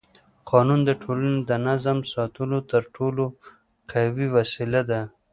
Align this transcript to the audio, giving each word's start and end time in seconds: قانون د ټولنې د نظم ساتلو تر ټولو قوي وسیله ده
قانون 0.51 0.79
د 0.85 0.89
ټولنې 1.01 1.39
د 1.49 1.51
نظم 1.67 1.97
ساتلو 2.13 2.59
تر 2.71 2.83
ټولو 2.95 3.23
قوي 3.91 4.27
وسیله 4.37 4.81
ده 4.89 5.01